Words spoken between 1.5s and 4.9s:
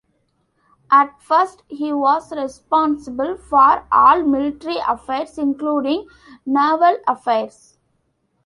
he was responsible for all military